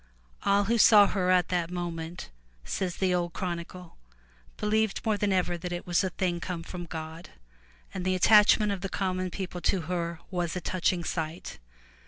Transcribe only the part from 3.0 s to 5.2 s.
old chronicle, "believed more